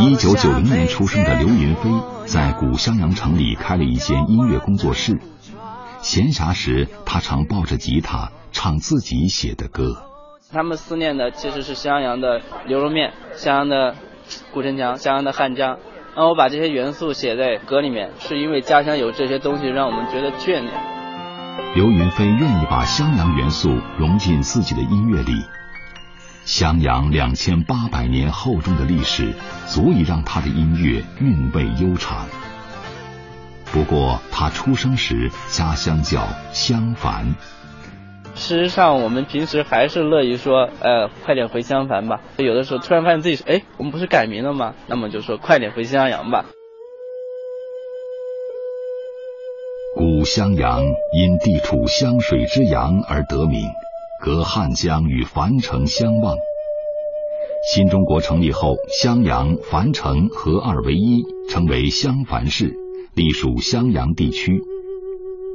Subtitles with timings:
[0.00, 1.90] 一九九零年出生的刘云飞，
[2.26, 5.20] 在古襄阳城里开了一间音乐工作室。
[6.00, 10.02] 闲暇时，他常抱着吉他唱自己写的歌。
[10.52, 13.94] 他们思念的其实是襄阳的牛肉面、襄阳的
[14.52, 15.78] 古城墙、襄阳的汉江。
[16.16, 20.72] 那我把这些元素写在歌里面，是因为家乡有这些东西，让我们觉得眷恋。
[21.74, 25.32] 刘云飞愿意把襄阳元素融进自己的音乐里。
[26.44, 29.32] 襄阳两千八百年厚重的历史，
[29.66, 32.26] 足以让他的音乐韵味悠长。
[33.72, 37.34] 不过，他出生时家乡叫襄樊。
[38.34, 42.20] 事实上，我们平时还是乐于说，呃，快点回襄樊吧。
[42.36, 44.74] 有的时候突然发现自己，哎，我们不是改名了吗？
[44.86, 46.44] 那么就说快点回襄阳吧。
[49.96, 50.82] 古襄阳
[51.16, 53.70] 因地处湘水之阳而得名。
[54.24, 56.38] 隔汉江与樊城相望。
[57.70, 62.74] 新中国成立后，襄阳、樊城合二为一，成为襄樊市，
[63.14, 64.62] 隶属襄阳地区。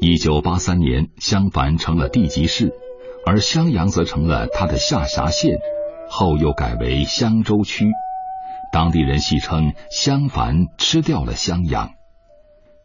[0.02, 2.72] 一九八三年，襄樊成了地级市，
[3.26, 5.58] 而襄阳则成了它的下辖县，
[6.08, 7.88] 后又改为襄州区。
[8.72, 11.94] 当地人戏称襄樊吃掉了襄阳。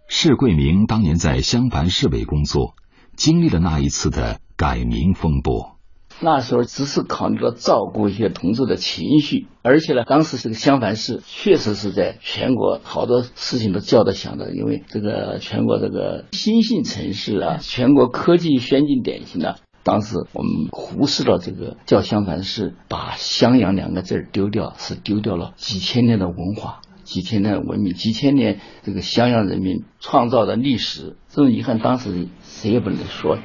[0.09, 2.73] 释桂明当年在襄樊市委工作，
[3.19, 5.74] 经历了那一次的改名风波。
[6.21, 33.37] 那时候只是考虑到照顾一些同志的情绪，而且呢，当时这个襄樊市确实是在全国好多事情都叫得响的，因为这个全国这个新兴城市啊，全国科技先进典型啊，当时我们忽视了这个叫襄樊市，把襄阳两个字丢掉，是丢掉了几千年的文化、几千年的文明、几千年这个襄阳人民创造的历史，这种遗憾当时谁也不能说。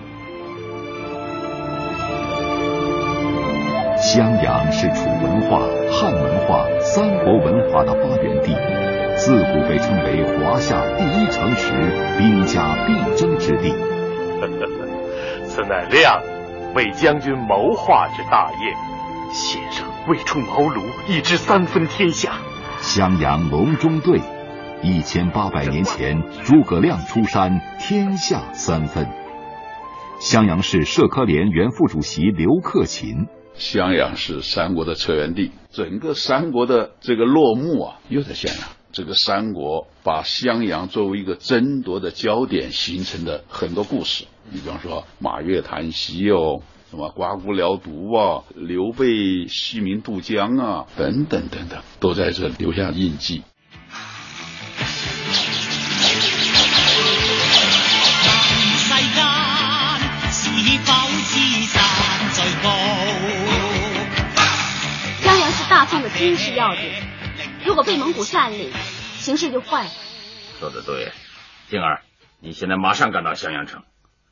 [4.11, 5.59] 襄阳是楚文化、
[5.91, 8.55] 汉文化、三国文化的发源地，
[9.15, 11.71] 自古被称为华夏第一城池、
[12.17, 13.69] 兵家必争之地。
[15.45, 16.23] 此乃亮
[16.73, 18.73] 为将军谋划之大业，
[19.31, 22.31] 先生未出茅庐，已知三分天下。
[22.79, 24.19] 襄阳隆中对，
[24.81, 29.07] 一千八百年前，诸葛亮出山，天下三分。
[30.19, 33.27] 襄阳市社科联原副主席刘克勤。
[33.59, 38.69] 襄阳是三国的策源地，整个三国的这个落幕啊，又在襄阳。
[38.91, 44.25] 这个三国把襄阳作为一个争夺的焦点，形成的很多故事。
[44.49, 53.43] 你比方说马月谈西哦，什么刮骨疗毒啊，刘备西民渡江啊，等等等等，都在这留下印记。
[66.19, 66.81] 军事要地，
[67.65, 68.73] 如果被蒙古占领，
[69.19, 69.89] 形势就坏了。
[70.59, 71.13] 说的对，
[71.69, 72.01] 静儿，
[72.41, 73.83] 你现在马上赶到襄阳城，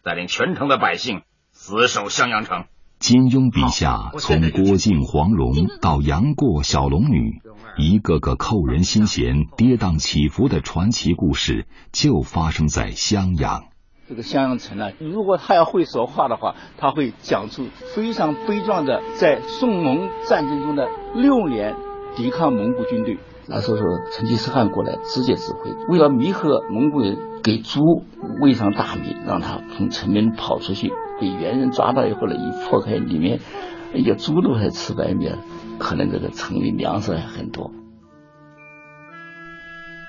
[0.03, 1.21] 带领全城的百姓
[1.53, 2.65] 死守襄阳城。
[2.99, 7.39] 金庸笔下从郭靖、黄蓉到杨过、小龙女，
[7.77, 13.63] 一个个扣人心弦、跌宕起伏的传奇故事，就发生在襄阳。
[14.09, 21.75] 这个襄阳城呢，如果他要会说话的话，他会讲出非常悲壮的在宋蒙战争中的六年
[22.15, 23.19] 抵抗蒙古军队。
[23.49, 23.77] 那时候
[24.13, 27.81] 成吉思汗过来直接指挥，为了弥合蒙古人，给猪
[28.41, 33.39] 喂上大米，让他从城门跑出去，被猿人抓到以后呢，一破开里面，
[33.93, 35.39] 一个猪都还吃白面，
[35.79, 37.71] 可能这个城里粮食还很多。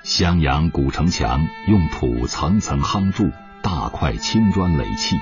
[0.03, 3.25] 襄阳古城墙用土层层夯筑。
[3.61, 5.17] 大块青砖垒砌，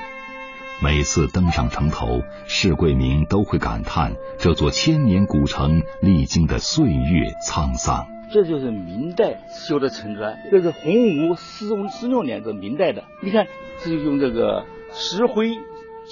[0.82, 8.08] 每次登上城头，释贵明都会感叹这座千年古城历经的岁月沧桑。
[8.32, 13.04] 这就是明代修的城砖，这是洪武四十六年，这明代的。
[13.24, 13.48] 你看，
[13.84, 15.58] 这就用这个石灰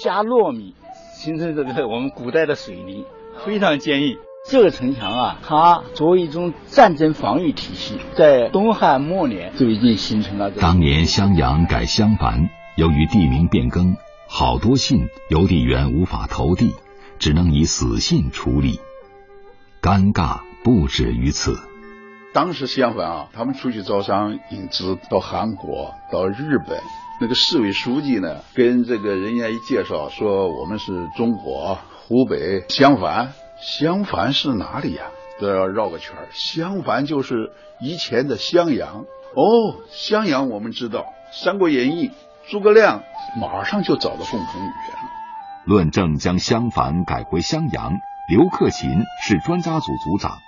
[0.02, 0.74] 加糯米
[1.14, 3.04] 形成这个我们古代的水泥，
[3.44, 4.16] 非常坚硬。
[4.48, 10.52] 这个城墙啊，它作为一种战争防御体系，在东汉末年就已经形成了。
[10.52, 13.96] 当年襄阳改襄樊，由于地名变更，
[14.28, 16.76] 好多信邮递员无法投递，
[17.18, 18.78] 只能以死信处理。
[19.82, 21.58] 尴尬不止于此。
[22.32, 26.80] 当时襄樊啊，他们出去招商引资，到韩国、到日本，
[27.20, 31.76] 那个市委书记呢，跟这个人家一介绍，说我们是中国
[32.06, 33.32] 湖北襄樊。
[33.60, 35.06] 襄樊是哪里呀？
[35.38, 36.28] 都要绕个圈儿。
[36.32, 39.04] 襄樊就是以前的襄阳
[39.34, 39.76] 哦。
[39.90, 41.00] 襄阳我们知道，
[41.30, 42.08] 《三国演义》
[42.50, 43.02] 诸葛亮
[43.38, 45.10] 马上就找到共同语言了。
[45.66, 47.92] 论证将襄樊改回襄阳，
[48.30, 48.88] 刘克勤
[49.22, 50.38] 是专家组组长。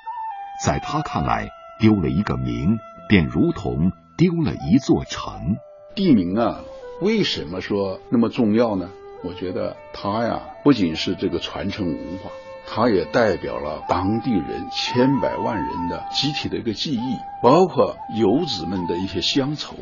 [0.64, 1.48] 在他看来，
[1.80, 2.78] 丢了一个名，
[3.08, 5.56] 便如同丢了一座城。
[5.94, 6.60] 地名啊，
[7.00, 8.88] 为什么说那么重要呢？
[9.24, 12.30] 我觉得它呀，不仅是这个传承文化，
[12.70, 19.74] 它也代表了当地人千百万人的集体的一个记忆，包括游子们的一些乡愁。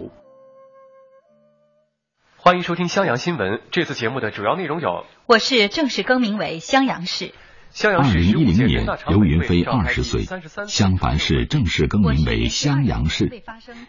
[2.36, 3.60] 欢迎收听襄阳新闻。
[3.72, 7.34] 这次节目的主要内容有：我市正式更名为襄阳市。
[7.70, 10.22] 襄阳市二零一零年，刘云飞二二十岁，
[10.68, 13.42] 襄樊市正式更名为襄阳市。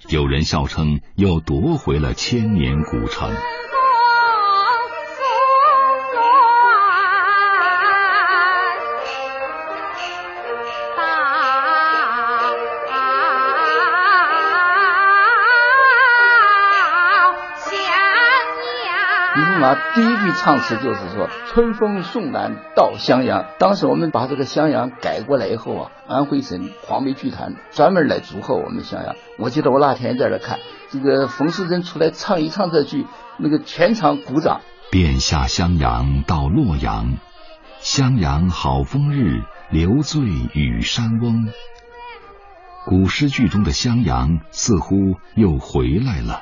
[0.09, 3.31] 有人笑称又夺回了千年古城。
[19.37, 23.45] 李驸马第一句唱词就是说“春风送暖到襄阳”。
[23.61, 29.15] 当时我们把这个襄阳改过来以后啊，安徽省黄梅剧团专门来祝贺我们襄阳。
[29.37, 30.57] 我记得我那天在这看，
[30.89, 33.05] 这个冯世珍出来唱一唱这句，
[33.37, 34.61] 那个全场鼓掌。
[34.89, 37.19] 便下襄阳到洛阳，
[37.77, 40.23] 襄阳好风日，留醉
[40.55, 41.47] 与山翁。
[42.87, 44.95] 古诗句中的襄阳似乎
[45.35, 46.41] 又回来了。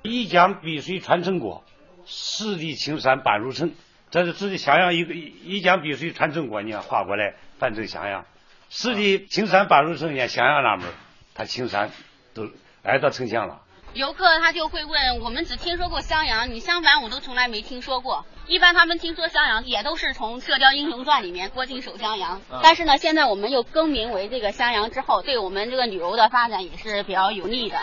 [0.00, 1.64] 一江碧水传承过。
[2.12, 3.72] 十里青山半入城，
[4.10, 8.26] 这是自己襄阳一个一江碧水传承过，你看划过来反正襄阳。
[8.68, 10.86] 十里青山半入城，你看襄阳那门，
[11.34, 11.92] 它青山
[12.34, 12.50] 都
[12.82, 13.62] 挨到城墙了。
[13.94, 18.24] 游客他就会问，我们只听说过襄阳，你襄樊我都从来没听说过。
[18.48, 22.40] 一般他们听说襄阳，也都是从《射雕英雄传》里面郭靖守襄阳。
[22.60, 27.78] 但是呢，现在我们又更名为这个襄阳之后，对我们这个旅游的发展也是比较有利的。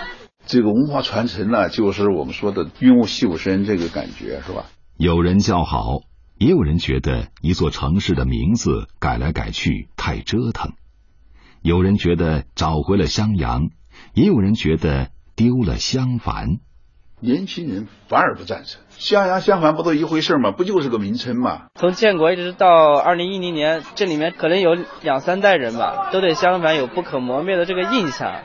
[0.48, 4.66] 这个文化传承呢，就是我们说的润物细无声这个感觉，是吧？
[4.98, 6.02] 有人叫好，
[6.38, 10.72] 也有人觉得一座城市的名字改来改去太折腾；
[11.62, 13.70] 有人觉得找回了襄阳，
[14.14, 16.60] 也有人觉得丢了襄樊。
[17.20, 20.52] 年轻人反而不赞成，襄阳襄樊不都一回事吗？
[20.52, 21.64] 不就是个名称吗？
[21.76, 28.44] 从建国一直到二零一零年，这里面可能有两三代人吧，都对襄樊有不可磨灭的这个印象。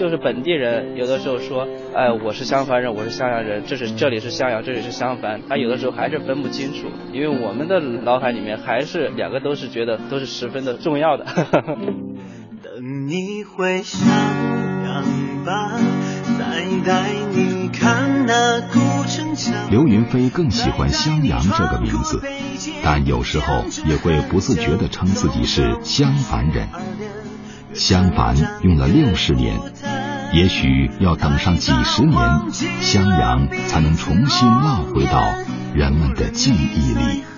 [0.00, 11.26] 就是本地人有的时候说，哎，我是襄樊人，我是襄阳人，这是这里是襄阳，这里是襄樊，他有的时候还是分不清楚，因为我们的脑海里面还是两个都是觉得都是十分的重要的。
[11.26, 14.08] 等你回襄
[14.86, 15.04] 阳
[15.44, 15.72] 吧，
[16.38, 19.52] 再带你看那古城墙。
[19.70, 22.22] 刘云飞更喜欢襄阳这个名字，
[22.82, 26.68] 但有时候也会不自觉地称自己是襄樊人。
[27.72, 29.56] 襄樊用了六十年，
[30.32, 32.18] 也许要等上几十年，
[32.80, 35.20] 襄阳才能重新烙回到
[35.74, 37.29] 人们的记忆里。